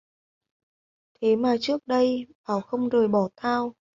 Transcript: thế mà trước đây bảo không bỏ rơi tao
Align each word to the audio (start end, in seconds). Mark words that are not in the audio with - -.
thế 1.21 1.35
mà 1.35 1.55
trước 1.61 1.87
đây 1.87 2.27
bảo 2.47 2.61
không 2.61 2.89
bỏ 2.89 2.99
rơi 2.99 3.07
tao 3.35 3.73